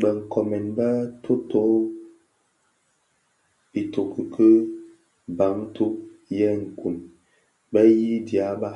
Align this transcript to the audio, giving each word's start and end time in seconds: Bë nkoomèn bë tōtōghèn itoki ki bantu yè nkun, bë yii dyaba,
Bë 0.00 0.08
nkoomèn 0.18 0.66
bë 0.76 0.88
tōtōghèn 1.22 1.90
itoki 3.80 4.22
ki 4.34 4.48
bantu 5.36 5.86
yè 6.36 6.48
nkun, 6.62 6.96
bë 7.72 7.80
yii 7.98 8.18
dyaba, 8.28 8.70